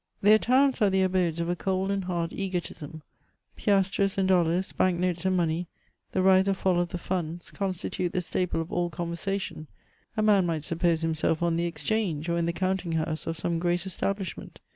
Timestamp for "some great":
13.37-13.85